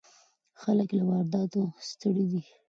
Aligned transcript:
خلک 0.61 0.89
له 0.97 1.03
وارداتو 1.09 1.61
ستړي 1.89 2.25
دي. 2.31 2.41